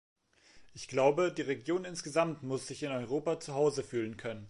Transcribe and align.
Ich 0.73 0.87
glaube, 0.87 1.31
die 1.31 1.43
Region 1.43 1.85
insgesamt 1.85 2.41
muss 2.41 2.65
sich 2.65 2.81
in 2.81 2.91
Europa 2.91 3.39
zu 3.39 3.53
Hause 3.53 3.83
fühlen 3.83 4.17
können. 4.17 4.39